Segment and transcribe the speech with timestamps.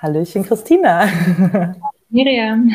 [0.00, 1.06] Hallöchen, Christina.
[2.08, 2.70] Miriam.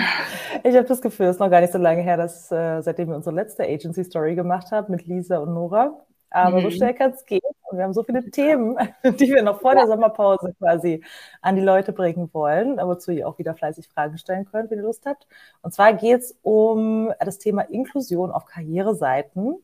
[0.63, 3.09] Ich habe das Gefühl, es ist noch gar nicht so lange her, dass äh, seitdem
[3.09, 5.99] wir unsere letzte Agency Story gemacht haben mit Lisa und Nora.
[6.29, 6.65] Aber mhm.
[6.65, 7.41] so schnell kann es gehen.
[7.63, 11.03] Und wir haben so viele Themen, die wir noch vor der Sommerpause quasi
[11.41, 14.83] an die Leute bringen wollen, wozu ihr auch wieder fleißig Fragen stellen könnt, wenn ihr
[14.85, 15.25] Lust habt.
[15.63, 19.55] Und zwar geht es um das Thema Inklusion auf Karriereseiten.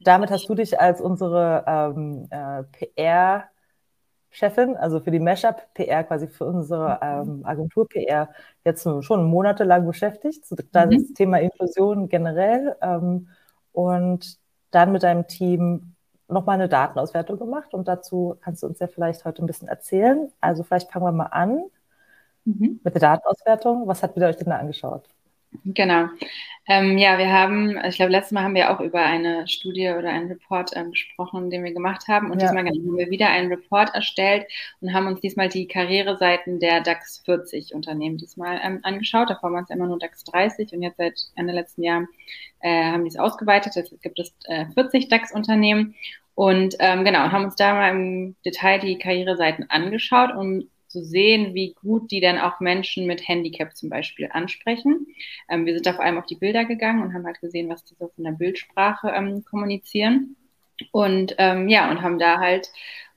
[0.00, 3.44] Damit hast du dich als unsere ähm, äh, PR-
[4.34, 8.30] Chefin, also für die Mashup PR, quasi für unsere ähm, Agentur PR,
[8.64, 10.44] jetzt schon monatelang beschäftigt.
[10.72, 11.14] Das mhm.
[11.14, 12.74] Thema Inklusion generell.
[12.82, 13.28] Ähm,
[13.70, 14.38] und
[14.72, 15.94] dann mit deinem Team
[16.26, 17.74] nochmal eine Datenauswertung gemacht.
[17.74, 20.32] Und dazu kannst du uns ja vielleicht heute ein bisschen erzählen.
[20.40, 21.62] Also vielleicht fangen wir mal an
[22.44, 22.80] mhm.
[22.82, 23.86] mit der Datenauswertung.
[23.86, 25.13] Was habt ihr euch denn da angeschaut?
[25.64, 26.08] Genau.
[26.66, 30.08] Ähm, ja, wir haben, ich glaube, letztes Mal haben wir auch über eine Studie oder
[30.08, 32.30] einen Report ähm, gesprochen, den wir gemacht haben.
[32.30, 32.46] Und ja.
[32.46, 34.46] diesmal haben wir wieder einen Report erstellt
[34.80, 39.28] und haben uns diesmal die Karriereseiten der DAX 40 Unternehmen diesmal ähm, angeschaut.
[39.28, 42.06] Davor waren es immer nur DAX 30 und jetzt seit Ende letzten Jahr
[42.60, 43.74] äh, haben die es ausgeweitet.
[43.76, 45.94] Jetzt gibt es äh, 40 DAX-Unternehmen.
[46.34, 51.54] Und ähm, genau, haben uns da mal im Detail die Karriereseiten angeschaut und zu sehen,
[51.54, 55.08] wie gut die dann auch Menschen mit Handicap zum Beispiel ansprechen.
[55.48, 57.84] Ähm, wir sind da vor allem auf die Bilder gegangen und haben halt gesehen, was
[57.84, 60.36] die so von der Bildsprache ähm, kommunizieren.
[60.92, 62.70] Und ähm, ja, und haben da halt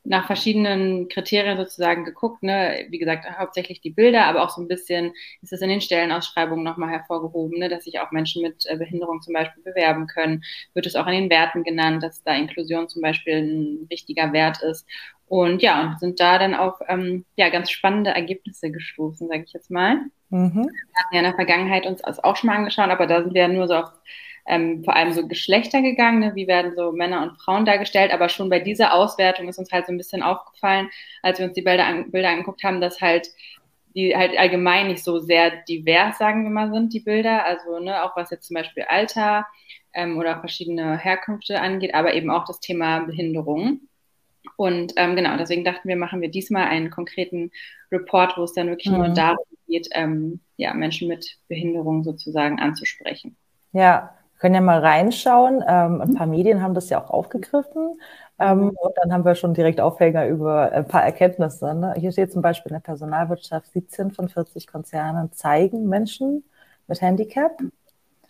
[0.07, 2.41] nach verschiedenen Kriterien sozusagen geguckt.
[2.41, 2.85] Ne?
[2.89, 6.63] Wie gesagt, hauptsächlich die Bilder, aber auch so ein bisschen ist es in den Stellenausschreibungen
[6.63, 7.67] nochmal hervorgehoben, ne?
[7.67, 10.43] dass sich auch Menschen mit äh, Behinderung zum Beispiel bewerben können.
[10.73, 14.63] Wird es auch in den Werten genannt, dass da Inklusion zum Beispiel ein wichtiger Wert
[14.63, 14.87] ist.
[15.27, 19.51] Und ja, und sind da dann auf ähm, ja, ganz spannende Ergebnisse gestoßen, sage ich
[19.51, 19.99] jetzt mal.
[20.29, 20.53] Mhm.
[20.53, 23.33] Wir hatten ja in der Vergangenheit uns das auch schon mal angeschaut, aber da sind
[23.33, 23.91] wir ja nur so auf
[24.47, 26.35] ähm, vor allem so Geschlechter gegangen, ne?
[26.35, 29.85] wie werden so Männer und Frauen dargestellt, aber schon bei dieser Auswertung ist uns halt
[29.85, 30.89] so ein bisschen aufgefallen,
[31.21, 33.29] als wir uns die Bilder, an, Bilder angeguckt haben, dass halt
[33.97, 37.45] die halt allgemein nicht so sehr divers, sagen wir mal, sind, die Bilder.
[37.45, 39.47] Also ne, auch was jetzt zum Beispiel Alter
[39.93, 43.81] ähm, oder verschiedene Herkünfte angeht, aber eben auch das Thema Behinderung.
[44.55, 47.51] Und ähm, genau, deswegen dachten wir, machen wir diesmal einen konkreten
[47.91, 48.99] Report, wo es dann wirklich mhm.
[48.99, 53.35] nur darum geht, ähm, ja, Menschen mit Behinderung sozusagen anzusprechen.
[53.73, 55.63] Ja, können ja mal reinschauen.
[55.67, 57.99] Ähm, ein paar Medien haben das ja auch aufgegriffen.
[58.39, 58.69] Ähm, mhm.
[58.69, 61.73] und dann haben wir schon direkt Aufhänger über ein paar Erkenntnisse.
[61.73, 61.95] Ne?
[61.97, 66.43] Hier steht zum Beispiel in der Personalwirtschaft, 17 von 40 Konzernen zeigen Menschen
[66.87, 67.59] mit Handicap.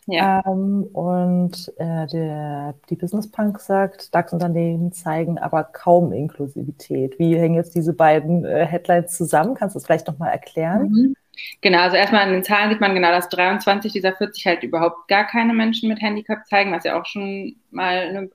[0.06, 0.42] Ja.
[0.48, 7.20] Ähm, und äh, der, die Business Punk sagt, DAX-Unternehmen zeigen aber kaum Inklusivität.
[7.20, 9.56] Wie hängen jetzt diese beiden äh, Headlines zusammen?
[9.56, 10.90] Kannst du das vielleicht nochmal erklären?
[10.90, 11.16] Mhm.
[11.62, 15.08] Genau, also erstmal an den Zahlen sieht man genau, dass 23 dieser 40 halt überhaupt
[15.08, 18.30] gar keine Menschen mit Handicap zeigen, was ja auch schon mal eine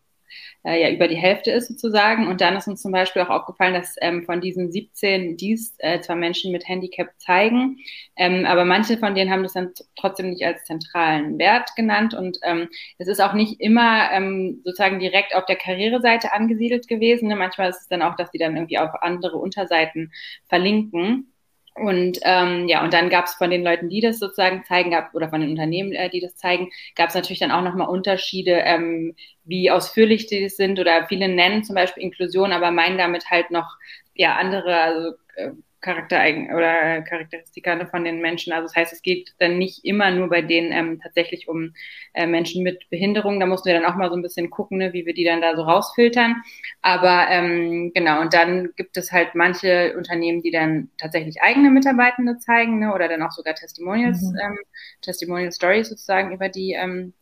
[0.64, 2.26] äh, ja über die Hälfte ist sozusagen.
[2.28, 6.00] Und dann ist uns zum Beispiel auch aufgefallen, dass ähm, von diesen 17 dies äh,
[6.00, 7.78] zwar Menschen mit Handicap zeigen,
[8.16, 12.14] ähm, aber manche von denen haben das dann trotzdem nicht als zentralen Wert genannt.
[12.14, 17.28] Und ähm, es ist auch nicht immer ähm, sozusagen direkt auf der Karriereseite angesiedelt gewesen.
[17.28, 17.36] Ne?
[17.36, 20.12] Manchmal ist es dann auch, dass die dann irgendwie auf andere Unterseiten
[20.48, 21.31] verlinken.
[21.74, 25.14] Und ähm, ja, und dann gab es von den Leuten, die das sozusagen zeigen, gab,
[25.14, 28.52] oder von den Unternehmen, äh, die das zeigen, gab es natürlich dann auch nochmal Unterschiede,
[28.64, 30.78] ähm, wie ausführlich die das sind.
[30.78, 33.76] Oder viele nennen zum Beispiel Inklusion, aber meinen damit halt noch
[34.14, 38.52] ja andere, also äh, Charaktereigen oder Charakteristika von den Menschen.
[38.52, 41.74] Also das heißt, es geht dann nicht immer nur bei denen ähm, tatsächlich um
[42.14, 43.40] äh, Menschen mit Behinderung.
[43.40, 45.40] Da mussten wir dann auch mal so ein bisschen gucken, ne, wie wir die dann
[45.40, 46.36] da so rausfiltern.
[46.82, 52.38] Aber ähm, genau, und dann gibt es halt manche Unternehmen, die dann tatsächlich eigene Mitarbeitende
[52.38, 54.38] zeigen ne, oder dann auch sogar Testimonials, mhm.
[54.40, 54.58] ähm,
[55.02, 57.12] Testimonial Stories sozusagen über die ähm,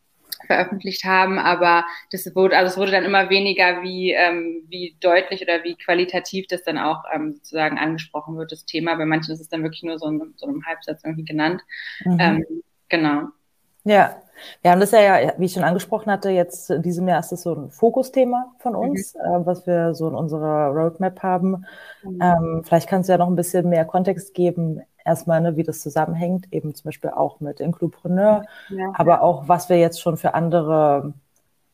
[0.47, 5.41] veröffentlicht haben, aber das wurde, also es wurde dann immer weniger, wie, ähm, wie deutlich
[5.41, 8.95] oder wie qualitativ das dann auch ähm, sozusagen angesprochen wird, das Thema.
[8.95, 11.61] Bei manchen ist es dann wirklich nur so in so einem Halbsatz irgendwie genannt.
[12.05, 12.17] Mhm.
[12.19, 12.45] Ähm,
[12.89, 13.23] genau.
[13.83, 14.21] Ja,
[14.61, 17.43] wir haben das ja, wie ich schon angesprochen hatte, jetzt in diesem Jahr ist das
[17.43, 19.21] so ein Fokusthema von uns, mhm.
[19.21, 21.65] äh, was wir so in unserer Roadmap haben.
[22.03, 22.19] Mhm.
[22.21, 25.81] Ähm, vielleicht kannst du ja noch ein bisschen mehr Kontext geben, erstmal, ne, wie das
[25.81, 28.91] zusammenhängt, eben zum Beispiel auch mit Inclupreneur, ja.
[28.93, 31.13] aber auch, was wir jetzt schon für andere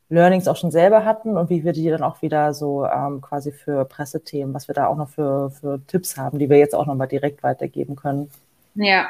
[0.10, 3.52] Learnings auch schon selber hatten und wie wir die dann auch wieder so ähm, quasi
[3.52, 6.86] für Pressethemen, was wir da auch noch für, für Tipps haben, die wir jetzt auch
[6.86, 8.32] nochmal direkt weitergeben können.
[8.80, 9.10] Ja,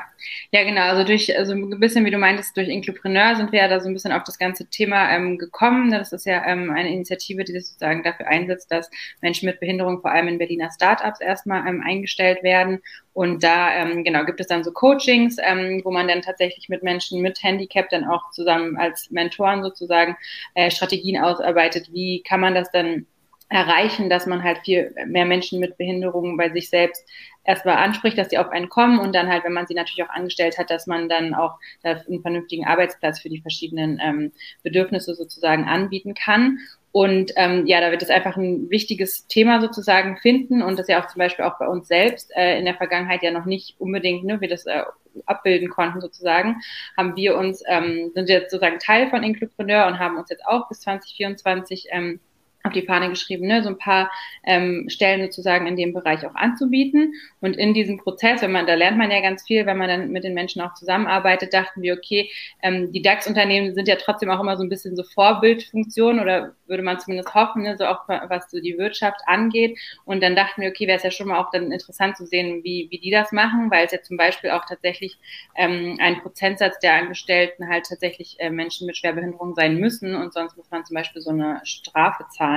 [0.52, 0.82] ja, genau.
[0.84, 3.90] Also durch, also ein bisschen, wie du meintest, durch Inclupreneur sind wir ja da so
[3.90, 5.92] ein bisschen auf das ganze Thema ähm, gekommen.
[5.92, 8.90] Das ist ja ähm, eine Initiative, die sich sozusagen dafür einsetzt, dass
[9.22, 12.80] Menschen mit Behinderung vor allem in Berliner Startups erstmal ähm, eingestellt werden.
[13.12, 16.82] Und da, ähm, genau, gibt es dann so Coachings, ähm, wo man dann tatsächlich mit
[16.82, 20.16] Menschen mit Handicap dann auch zusammen als Mentoren sozusagen
[20.56, 21.92] äh, Strategien ausarbeitet.
[21.92, 23.06] Wie kann man das dann
[23.50, 27.08] erreichen, dass man halt viel mehr Menschen mit Behinderungen bei sich selbst
[27.48, 30.14] erstmal anspricht, dass sie auf einen kommen und dann halt, wenn man sie natürlich auch
[30.14, 34.32] angestellt hat, dass man dann auch einen vernünftigen Arbeitsplatz für die verschiedenen ähm,
[34.64, 36.60] Bedürfnisse sozusagen anbieten kann.
[36.92, 41.02] Und ähm, ja, da wird es einfach ein wichtiges Thema sozusagen finden und das ja
[41.02, 44.24] auch zum Beispiel auch bei uns selbst äh, in der Vergangenheit ja noch nicht unbedingt,
[44.24, 44.84] ne, wir das äh,
[45.26, 46.58] abbilden konnten sozusagen,
[46.98, 50.68] haben wir uns, ähm, sind jetzt sozusagen Teil von Inklupreneur und haben uns jetzt auch
[50.68, 52.20] bis 2024 ähm,
[52.68, 54.12] auf die Fahne geschrieben, ne, so ein paar
[54.44, 57.14] ähm, Stellen sozusagen in dem Bereich auch anzubieten.
[57.42, 60.10] Und in diesem Prozess, wenn man, da lernt man ja ganz viel, wenn man dann
[60.10, 62.30] mit den Menschen auch zusammenarbeitet, dachten wir, okay,
[62.62, 66.84] ähm, die DAX-Unternehmen sind ja trotzdem auch immer so ein bisschen so Vorbildfunktion oder würde
[66.84, 69.78] man zumindest hoffen, ne, so auch was so die Wirtschaft angeht.
[70.06, 72.64] Und dann dachten wir, okay, wäre es ja schon mal auch dann interessant zu sehen,
[72.64, 75.18] wie, wie die das machen, weil es ja zum Beispiel auch tatsächlich
[75.56, 80.58] ähm, ein Prozentsatz der Angestellten halt tatsächlich äh, Menschen mit Schwerbehinderung sein müssen und sonst
[80.58, 82.57] muss man zum Beispiel so eine Strafe zahlen.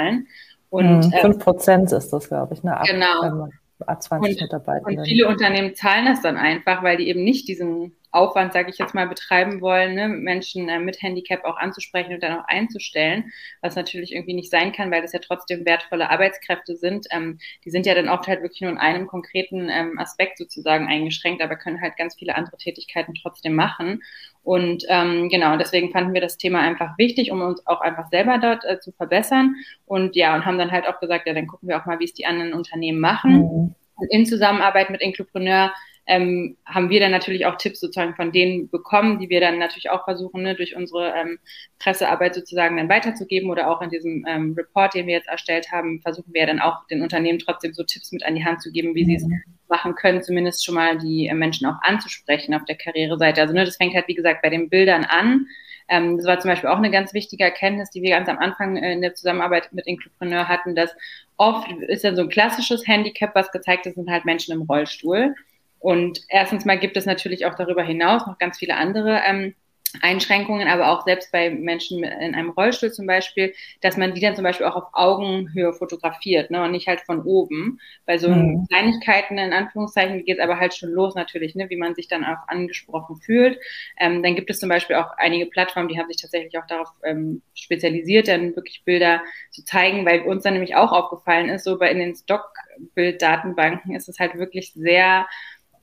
[0.70, 2.76] Und, hm, fünf Prozent ist das, glaube ich, ne?
[2.76, 3.49] Ab, genau.
[3.87, 4.87] Ab 20 und, Mitarbeiter.
[4.87, 8.78] Und viele Unternehmen zahlen das dann einfach, weil die eben nicht diesen Aufwand, sage ich
[8.78, 13.32] jetzt mal, betreiben wollen, ne, Menschen äh, mit Handicap auch anzusprechen und dann auch einzustellen,
[13.62, 17.06] was natürlich irgendwie nicht sein kann, weil das ja trotzdem wertvolle Arbeitskräfte sind.
[17.10, 20.88] Ähm, die sind ja dann oft halt wirklich nur in einem konkreten ähm, Aspekt sozusagen
[20.88, 24.02] eingeschränkt, aber können halt ganz viele andere Tätigkeiten trotzdem machen.
[24.42, 28.38] Und ähm, genau, deswegen fanden wir das Thema einfach wichtig, um uns auch einfach selber
[28.38, 29.54] dort äh, zu verbessern.
[29.86, 32.04] Und ja, und haben dann halt auch gesagt, ja, dann gucken wir auch mal, wie
[32.04, 33.32] es die anderen Unternehmen machen.
[33.32, 33.74] Mhm.
[34.10, 35.72] in Zusammenarbeit mit Inklupreneur
[36.10, 39.90] ähm, haben wir dann natürlich auch Tipps sozusagen von denen bekommen, die wir dann natürlich
[39.90, 41.38] auch versuchen, ne, durch unsere ähm,
[41.78, 46.00] Pressearbeit sozusagen dann weiterzugeben oder auch in diesem ähm, Report, den wir jetzt erstellt haben,
[46.02, 48.96] versuchen wir dann auch den Unternehmen trotzdem so Tipps mit an die Hand zu geben,
[48.96, 49.26] wie sie es
[49.68, 53.40] machen können, zumindest schon mal die äh, Menschen auch anzusprechen auf der Karriereseite.
[53.40, 55.46] Also ne, das fängt halt, wie gesagt, bei den Bildern an.
[55.88, 58.76] Ähm, das war zum Beispiel auch eine ganz wichtige Erkenntnis, die wir ganz am Anfang
[58.76, 60.90] äh, in der Zusammenarbeit mit Inklupreneur hatten, dass
[61.36, 65.36] oft ist ja so ein klassisches Handicap, was gezeigt ist, sind halt Menschen im Rollstuhl.
[65.81, 69.55] Und erstens mal gibt es natürlich auch darüber hinaus noch ganz viele andere ähm,
[70.00, 74.37] Einschränkungen, aber auch selbst bei Menschen in einem Rollstuhl zum Beispiel, dass man die dann
[74.37, 77.81] zum Beispiel auch auf Augenhöhe fotografiert ne, und nicht halt von oben.
[78.06, 78.67] Bei so mhm.
[78.69, 82.25] Kleinigkeiten in Anführungszeichen geht es aber halt schon los natürlich, ne, wie man sich dann
[82.25, 83.59] auch angesprochen fühlt.
[83.99, 86.93] Ähm, dann gibt es zum Beispiel auch einige Plattformen, die haben sich tatsächlich auch darauf
[87.05, 91.79] ähm, spezialisiert, dann wirklich Bilder zu zeigen, weil uns dann nämlich auch aufgefallen ist, so
[91.79, 95.27] bei in den Stockbilddatenbanken ist es halt wirklich sehr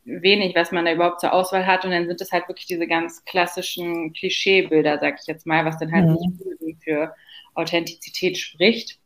[0.07, 1.86] wenig, was man da überhaupt zur Auswahl hat.
[1.86, 5.77] Und dann sind es halt wirklich diese ganz klassischen Klischeebilder, sag ich jetzt mal, was
[5.77, 6.57] dann halt mhm.
[6.62, 7.13] nicht für
[7.54, 9.00] Authentizität spricht.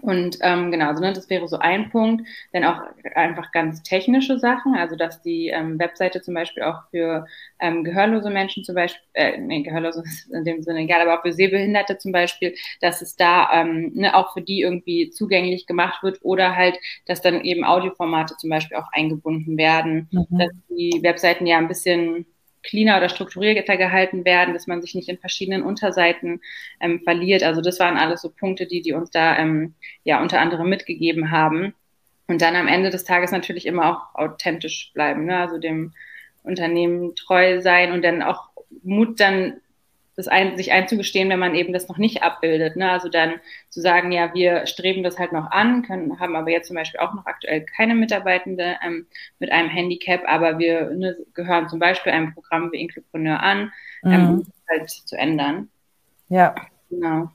[0.00, 2.26] Und ähm, genau, also, ne, das wäre so ein Punkt.
[2.52, 2.80] Dann auch
[3.14, 7.26] einfach ganz technische Sachen, also dass die ähm, Webseite zum Beispiel auch für
[7.60, 11.22] ähm, gehörlose Menschen zum Beispiel, äh, nee, gehörlose ist in dem Sinne egal, aber auch
[11.22, 16.02] für Sehbehinderte zum Beispiel, dass es da ähm, ne, auch für die irgendwie zugänglich gemacht
[16.02, 20.38] wird oder halt, dass dann eben Audioformate zum Beispiel auch eingebunden werden, mhm.
[20.38, 22.26] dass die Webseiten ja ein bisschen
[22.62, 26.40] cleaner oder strukturierter gehalten werden, dass man sich nicht in verschiedenen Unterseiten
[26.80, 27.42] ähm, verliert.
[27.42, 29.74] Also das waren alles so Punkte, die die uns da ähm,
[30.04, 31.74] ja unter anderem mitgegeben haben.
[32.26, 35.38] Und dann am Ende des Tages natürlich immer auch authentisch bleiben, ne?
[35.38, 35.94] also dem
[36.42, 38.50] Unternehmen treu sein und dann auch
[38.82, 39.60] Mut dann
[40.18, 42.74] das ein, sich einzugestehen, wenn man eben das noch nicht abbildet.
[42.74, 42.90] Ne?
[42.90, 43.34] Also dann
[43.68, 46.98] zu sagen, ja, wir streben das halt noch an, können, haben aber jetzt zum Beispiel
[46.98, 49.06] auch noch aktuell keine Mitarbeitende ähm,
[49.38, 53.72] mit einem Handicap, aber wir ne, gehören zum Beispiel einem Programm wie Inklupreneur an,
[54.04, 54.28] ähm, mhm.
[54.30, 55.68] um halt zu ändern.
[56.28, 56.56] Ja.
[56.90, 57.30] Genau.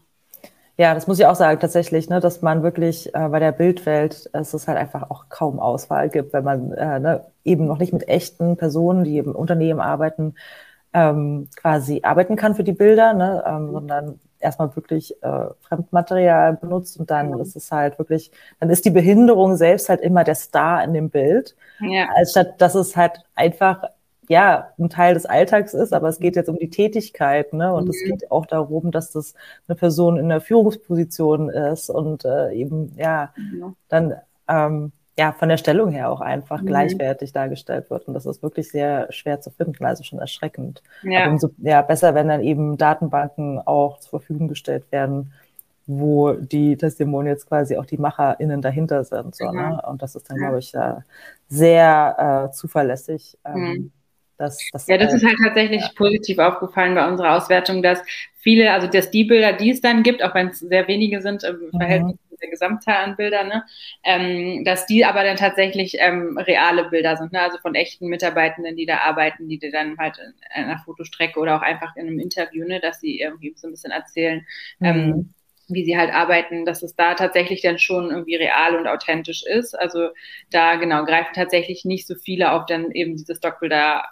[0.75, 4.30] Ja, das muss ich auch sagen, tatsächlich, ne, dass man wirklich äh, bei der Bildwelt
[4.34, 7.94] es ist halt einfach auch kaum Auswahl gibt, wenn man äh, ne, eben noch nicht
[7.94, 10.36] mit echten Personen, die im Unternehmen arbeiten,
[10.94, 17.00] ähm, quasi arbeiten kann für die Bilder, ne, ähm, sondern erstmal wirklich äh, Fremdmaterial benutzt
[17.00, 17.40] und dann mhm.
[17.40, 21.10] ist es halt wirklich, dann ist die Behinderung selbst halt immer der Star in dem
[21.10, 22.08] Bild, ja.
[22.16, 23.84] als statt dass es halt einfach
[24.30, 27.74] ja ein Teil des Alltags ist, aber es geht jetzt um die Tätigkeit, ne?
[27.74, 27.90] Und mhm.
[27.90, 29.34] es geht auch darum, dass das
[29.68, 33.76] eine Person in der Führungsposition ist und äh, eben ja mhm.
[33.90, 34.16] dann
[34.48, 36.67] ähm, ja, von der Stellung her auch einfach mhm.
[36.67, 38.08] gleichwertig dargestellt wird.
[38.08, 40.82] Und das ist wirklich sehr schwer zu finden, also schon erschreckend.
[41.03, 41.29] Ja.
[41.29, 45.34] Umso ja, besser, wenn dann eben Datenbanken auch zur Verfügung gestellt werden,
[45.86, 49.36] wo die Testimonials quasi auch die MacherInnen dahinter sind.
[49.36, 49.55] So, mhm.
[49.55, 49.82] ne?
[49.88, 51.03] Und das ist dann, glaube ich, ja,
[51.48, 53.38] sehr äh, zuverlässig.
[53.46, 53.91] Ähm, mhm.
[54.38, 55.92] Das, das, ja, das ist halt tatsächlich ja.
[55.96, 58.02] positiv aufgefallen bei unserer Auswertung, dass
[58.36, 61.44] viele, also dass die Bilder, die es dann gibt, auch wenn es sehr wenige sind
[61.44, 61.78] im mhm.
[61.78, 63.63] Verhältnis der Gesamtzahl an Bildern, ne?
[64.04, 67.42] ähm, dass die aber dann tatsächlich ähm, reale Bilder sind, ne?
[67.42, 71.62] also von echten Mitarbeitenden, die da arbeiten, die dann halt in einer Fotostrecke oder auch
[71.62, 72.80] einfach in einem Interview, ne?
[72.80, 74.46] dass sie irgendwie so ein bisschen erzählen,
[74.82, 75.02] ähm, mhm.
[75.02, 75.34] ähm,
[75.70, 79.74] wie sie halt arbeiten, dass es da tatsächlich dann schon irgendwie real und authentisch ist.
[79.74, 80.10] Also
[80.52, 84.04] da genau greifen tatsächlich nicht so viele auf dann eben diese Stockbilder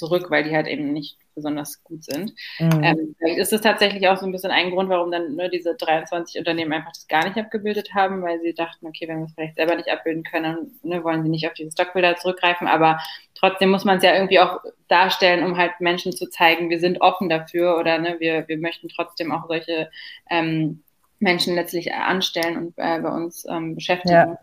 [0.00, 2.32] zurück, weil die halt eben nicht besonders gut sind.
[2.58, 2.82] Mhm.
[2.82, 5.74] Ähm, vielleicht ist das tatsächlich auch so ein bisschen ein Grund, warum dann nur diese
[5.74, 9.34] 23 Unternehmen einfach das gar nicht abgebildet haben, weil sie dachten, okay, wenn wir es
[9.34, 12.66] vielleicht selber nicht abbilden können, ne, wollen sie nicht auf diese Stockbilder zurückgreifen.
[12.66, 12.98] Aber
[13.34, 17.00] trotzdem muss man es ja irgendwie auch darstellen, um halt Menschen zu zeigen, wir sind
[17.02, 19.90] offen dafür oder ne, wir, wir möchten trotzdem auch solche
[20.30, 20.82] ähm,
[21.18, 24.14] Menschen letztlich anstellen und äh, bei uns ähm, beschäftigen.
[24.14, 24.38] Ja,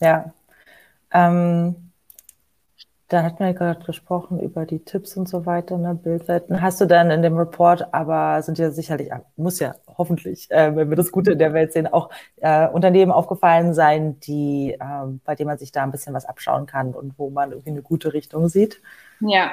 [0.00, 0.34] ja.
[1.12, 1.91] Ähm,
[3.12, 6.62] da hatten wir gerade gesprochen über die Tipps und so weiter, ne, Bildseiten.
[6.62, 10.88] Hast du dann in dem Report, aber sind ja sicherlich, muss ja hoffentlich, äh, wenn
[10.88, 15.34] wir das Gute in der Welt sehen, auch äh, Unternehmen aufgefallen sein, die, äh, bei
[15.34, 18.14] denen man sich da ein bisschen was abschauen kann und wo man irgendwie eine gute
[18.14, 18.80] Richtung sieht?
[19.20, 19.52] Ja,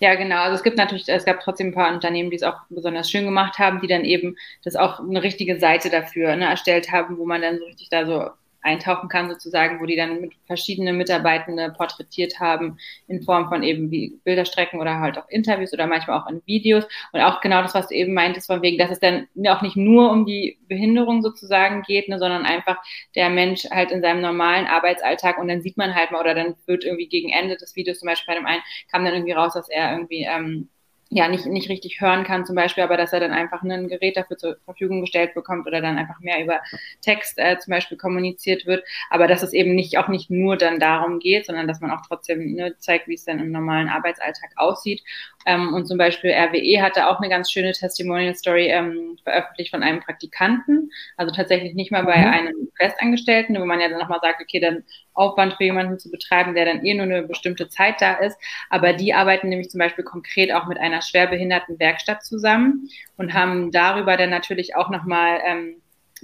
[0.00, 0.42] ja, genau.
[0.42, 3.24] Also es gibt natürlich, es gab trotzdem ein paar Unternehmen, die es auch besonders schön
[3.24, 7.24] gemacht haben, die dann eben das auch eine richtige Seite dafür ne, erstellt haben, wo
[7.24, 8.28] man dann so richtig da so
[8.68, 13.90] eintauchen kann, sozusagen, wo die dann mit verschiedene Mitarbeitende porträtiert haben in Form von eben
[13.90, 16.84] wie Bilderstrecken oder halt auch Interviews oder manchmal auch in Videos.
[17.12, 19.76] Und auch genau das, was du eben meintest, von wegen, dass es dann auch nicht
[19.76, 22.76] nur um die Behinderung sozusagen geht, ne, sondern einfach
[23.14, 26.54] der Mensch halt in seinem normalen Arbeitsalltag und dann sieht man halt mal oder dann
[26.66, 29.54] wird irgendwie gegen Ende des Videos zum Beispiel bei dem einen kam dann irgendwie raus,
[29.54, 30.68] dass er irgendwie ähm,
[31.10, 34.16] ja nicht, nicht richtig hören kann zum Beispiel, aber dass er dann einfach ein Gerät
[34.16, 36.60] dafür zur Verfügung gestellt bekommt oder dann einfach mehr über
[37.00, 40.78] Text äh, zum Beispiel kommuniziert wird, aber dass es eben nicht auch nicht nur dann
[40.78, 44.50] darum geht, sondern dass man auch trotzdem ne, zeigt, wie es dann im normalen Arbeitsalltag
[44.56, 45.02] aussieht.
[45.48, 49.82] Ähm, und zum Beispiel RWE hatte auch eine ganz schöne Testimonial Story ähm, veröffentlicht von
[49.82, 52.30] einem Praktikanten, also tatsächlich nicht mal bei mhm.
[52.30, 56.54] einem Festangestellten, wo man ja dann nochmal sagt, okay, dann Aufwand für jemanden zu betreiben,
[56.54, 58.36] der dann eh nur eine bestimmte Zeit da ist.
[58.68, 63.72] Aber die arbeiten nämlich zum Beispiel konkret auch mit einer schwerbehinderten Werkstatt zusammen und haben
[63.72, 65.76] darüber dann natürlich auch nochmal ähm,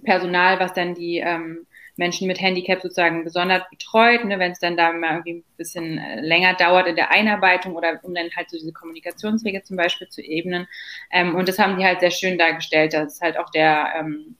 [0.04, 1.66] Personal, was dann die ähm,
[1.96, 5.98] Menschen mit Handicap sozusagen besonders betreut, ne, wenn es dann da mal irgendwie ein bisschen
[5.98, 10.08] äh, länger dauert in der Einarbeitung oder um dann halt so diese Kommunikationswege zum Beispiel
[10.08, 10.66] zu ebnen.
[11.12, 14.36] Ähm, und das haben die halt sehr schön dargestellt, dass halt auch der ähm,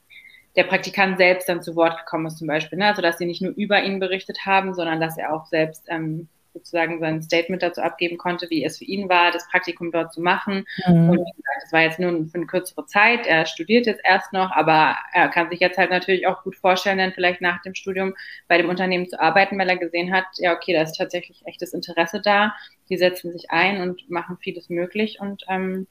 [0.57, 2.79] der Praktikant selbst dann zu Wort gekommen ist zum Beispiel.
[2.79, 2.87] Ne?
[2.87, 6.29] Also dass sie nicht nur über ihn berichtet haben, sondern dass er auch selbst ähm,
[6.55, 10.23] sozusagen sein Statement dazu abgeben konnte, wie es für ihn war, das Praktikum dort zu
[10.23, 10.65] machen.
[10.87, 11.11] Mhm.
[11.11, 13.27] Und wie gesagt, das war jetzt nur für eine kürzere Zeit.
[13.27, 16.99] Er studiert jetzt erst noch, aber er kann sich jetzt halt natürlich auch gut vorstellen,
[16.99, 18.15] dann vielleicht nach dem Studium
[18.49, 21.75] bei dem Unternehmen zu arbeiten, weil er gesehen hat, ja, okay, da ist tatsächlich echtes
[21.75, 22.55] Interesse da.
[22.89, 25.87] Die setzen sich ein und machen vieles möglich und ähm,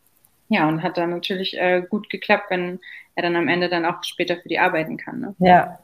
[0.49, 2.79] ja, und hat dann natürlich äh, gut geklappt, wenn
[3.15, 5.19] er dann am Ende dann auch später für die arbeiten kann.
[5.19, 5.35] Ne?
[5.39, 5.79] Ja.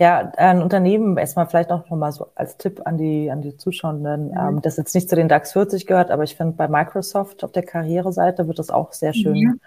[0.00, 4.28] Ja, ein Unternehmen, erstmal vielleicht auch nochmal so als Tipp an die, an die Zuschauenden,
[4.28, 4.36] mhm.
[4.38, 7.50] ähm, das jetzt nicht zu den DAX 40 gehört, aber ich finde bei Microsoft auf
[7.50, 9.60] der Karriereseite wird das auch sehr schön mhm.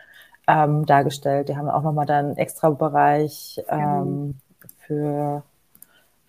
[0.48, 1.50] ähm, dargestellt.
[1.50, 4.36] Die haben auch nochmal da einen extra Bereich ähm, mhm.
[4.78, 5.44] für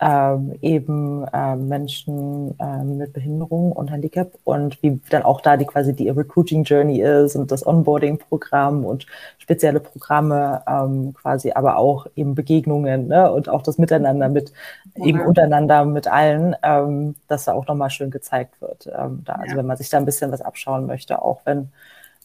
[0.03, 5.65] ähm, eben ähm, Menschen ähm, mit Behinderung und Handicap und wie dann auch da die
[5.65, 9.07] quasi die Recruiting Journey ist und das Onboarding-Programm und
[9.39, 13.31] spezielle Programme ähm, quasi, aber auch eben Begegnungen ne?
[13.31, 14.53] und auch das Miteinander mit
[14.97, 15.05] ja.
[15.07, 18.89] eben untereinander mit allen, ähm, dass da auch nochmal schön gezeigt wird.
[18.93, 21.69] Ähm, da, also wenn man sich da ein bisschen was abschauen möchte, auch wenn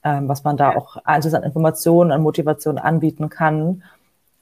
[0.04, 3.84] ähm, was man da auch alles an Informationen, an Motivation anbieten kann.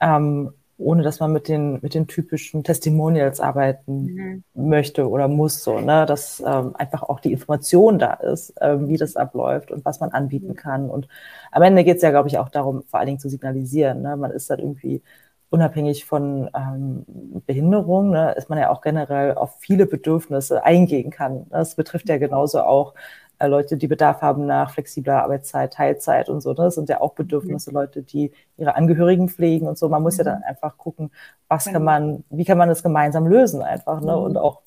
[0.00, 4.44] Ähm, ohne dass man mit den, mit den typischen Testimonials arbeiten mhm.
[4.54, 6.04] möchte oder muss, so, ne?
[6.06, 10.10] dass ähm, einfach auch die Information da ist, ähm, wie das abläuft und was man
[10.10, 10.56] anbieten mhm.
[10.56, 10.90] kann.
[10.90, 11.08] Und
[11.50, 14.02] am Ende geht es ja, glaube ich, auch darum, vor allen Dingen zu signalisieren.
[14.02, 14.16] Ne?
[14.16, 15.02] Man ist halt irgendwie
[15.48, 17.04] unabhängig von ähm,
[17.46, 21.46] Behinderung, ne, ist man ja auch generell auf viele Bedürfnisse eingehen kann.
[21.50, 22.94] Das betrifft ja genauso auch
[23.38, 26.50] äh, Leute, die Bedarf haben nach flexibler Arbeitszeit, Teilzeit und so.
[26.50, 26.56] Ne?
[26.56, 27.76] Das sind ja auch Bedürfnisse, mhm.
[27.76, 29.88] Leute, die ihre Angehörigen pflegen und so.
[29.88, 30.18] Man muss mhm.
[30.18, 31.10] ja dann einfach gucken,
[31.48, 34.00] was kann man, wie kann man das gemeinsam lösen einfach.
[34.00, 34.12] Ne?
[34.12, 34.22] Mhm.
[34.22, 34.62] Und auch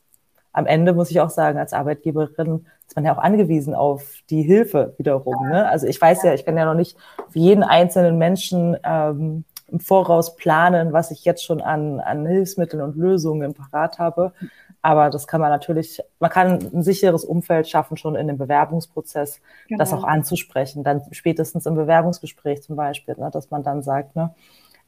[0.51, 4.41] am Ende muss ich auch sagen, als Arbeitgeberin ist man ja auch angewiesen auf die
[4.41, 5.47] Hilfe wiederum.
[5.47, 5.67] Ne?
[5.67, 6.97] Also ich weiß ja, ich kann ja noch nicht
[7.29, 12.81] für jeden einzelnen Menschen ähm, im Voraus planen, was ich jetzt schon an, an Hilfsmitteln
[12.81, 14.33] und Lösungen parat habe.
[14.81, 19.41] Aber das kann man natürlich, man kann ein sicheres Umfeld schaffen, schon in dem Bewerbungsprozess,
[19.67, 19.77] genau.
[19.77, 20.83] das auch anzusprechen.
[20.83, 24.33] Dann spätestens im Bewerbungsgespräch zum Beispiel, ne, dass man dann sagt, ne,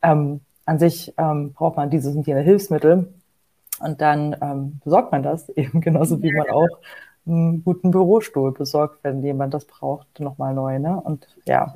[0.02, 3.14] ähm, an sich ähm, braucht man dieses und jene Hilfsmittel.
[3.82, 6.70] Und dann ähm, besorgt man das eben genauso wie man auch
[7.26, 10.80] einen guten Bürostuhl besorgt, wenn jemand das braucht, nochmal neu.
[10.80, 11.00] Ne?
[11.00, 11.76] Und ja.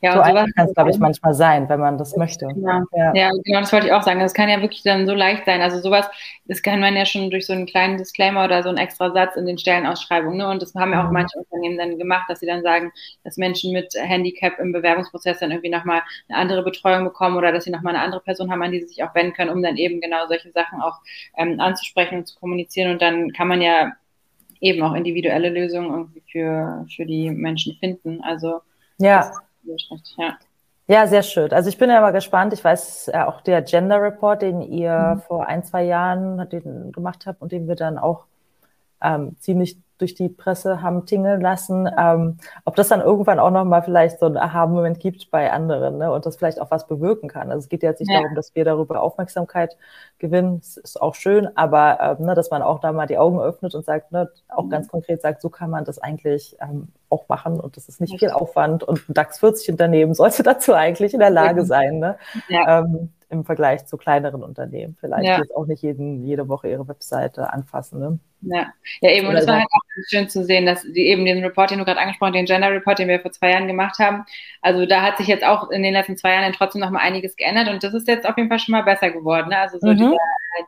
[0.00, 2.46] Ja, so einfach kann es, glaube ich, manchmal sein, wenn man das möchte.
[2.46, 2.82] Genau.
[2.92, 3.12] Ja.
[3.14, 4.20] ja, genau, das wollte ich auch sagen.
[4.20, 5.60] Das kann ja wirklich dann so leicht sein.
[5.60, 6.08] Also sowas,
[6.46, 9.36] das kann man ja schon durch so einen kleinen Disclaimer oder so einen extra Satz
[9.36, 10.38] in den Stellenausschreibungen.
[10.38, 10.48] Ne?
[10.48, 11.14] Und das haben ja auch mhm.
[11.14, 12.92] manche Unternehmen dann gemacht, dass sie dann sagen,
[13.24, 17.64] dass Menschen mit Handicap im Bewerbungsprozess dann irgendwie nochmal eine andere Betreuung bekommen oder dass
[17.64, 19.76] sie nochmal eine andere Person haben, an die sie sich auch wenden können, um dann
[19.76, 20.98] eben genau solche Sachen auch
[21.36, 22.92] ähm, anzusprechen und zu kommunizieren.
[22.92, 23.92] Und dann kann man ja
[24.60, 28.20] eben auch individuelle Lösungen irgendwie für, für die Menschen finden.
[28.22, 28.60] Also
[28.98, 29.30] ja.
[30.16, 30.38] Ja.
[30.86, 31.52] Ja, sehr schön.
[31.52, 32.52] Also ich bin ja mal gespannt.
[32.52, 35.20] Ich weiß äh, auch der Gender Report, den ihr mhm.
[35.20, 38.26] vor ein, zwei Jahren den gemacht habt und den wir dann auch
[39.00, 43.82] ähm, ziemlich durch die Presse haben tingeln lassen, ähm, ob das dann irgendwann auch nochmal
[43.82, 46.10] vielleicht so ein Aha-Moment gibt bei anderen ne?
[46.10, 47.50] und das vielleicht auch was bewirken kann.
[47.50, 48.20] Also es geht jetzt nicht ja.
[48.20, 49.76] darum, dass wir darüber Aufmerksamkeit
[50.18, 53.40] gewinnen, das ist auch schön, aber ähm, ne, dass man auch da mal die Augen
[53.40, 54.70] öffnet und sagt, ne, auch mhm.
[54.70, 58.18] ganz konkret sagt, so kann man das eigentlich ähm, auch machen und das ist nicht
[58.18, 61.98] viel Aufwand und ein DAX 40 Unternehmen sollte dazu eigentlich in der Lage sein.
[61.98, 62.16] Ne?
[62.48, 62.80] Ja.
[62.80, 64.96] Ähm, im Vergleich zu kleineren Unternehmen.
[64.98, 65.38] Vielleicht ja.
[65.38, 68.00] jetzt auch nicht jeden, jede Woche ihre Webseite anfassen.
[68.00, 68.18] Ne?
[68.42, 68.72] Ja.
[69.00, 69.28] ja, eben.
[69.28, 71.84] Und es war halt auch schön zu sehen, dass die eben den Report, den du
[71.84, 74.24] gerade angesprochen hast, den Gender Report, den wir vor zwei Jahren gemacht haben,
[74.62, 77.36] also da hat sich jetzt auch in den letzten zwei Jahren trotzdem noch mal einiges
[77.36, 79.50] geändert und das ist jetzt auf jeden Fall schon mal besser geworden.
[79.50, 79.58] Ne?
[79.58, 79.96] Also so mhm.
[79.96, 80.16] dieser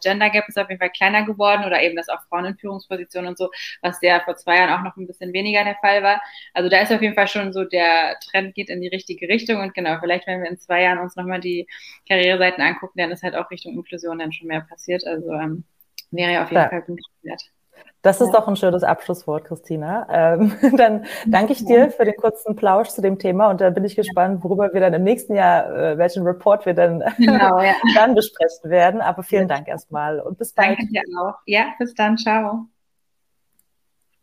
[0.02, 3.30] Gender Gap ist auf jeden Fall kleiner geworden oder eben, dass auch Frauen in Führungspositionen
[3.30, 6.20] und so, was der vor zwei Jahren auch noch ein bisschen weniger der Fall war.
[6.54, 9.60] Also da ist auf jeden Fall schon so, der Trend geht in die richtige Richtung
[9.60, 11.66] und genau, vielleicht wenn wir in zwei Jahren uns nochmal die
[12.08, 15.06] Karriereseiten angucken, dann ist halt auch Richtung Inklusion dann schon mehr passiert.
[15.06, 15.64] Also ähm,
[16.10, 16.68] wäre ja auf jeden ja.
[16.68, 17.42] Fall wünschenswert.
[18.02, 18.40] Das ist ja.
[18.40, 20.06] doch ein schönes Abschlusswort, Christina.
[20.10, 23.84] Ähm, dann danke ich dir für den kurzen Plausch zu dem Thema und da bin
[23.84, 27.74] ich gespannt, worüber wir dann im nächsten Jahr, äh, welchen Report wir dann, genau, ja.
[27.94, 29.00] dann besprechen werden.
[29.00, 30.78] Aber vielen Dank erstmal und bis bald.
[30.78, 31.34] Danke dir auch.
[31.46, 32.18] Ja, bis dann.
[32.18, 32.66] Ciao.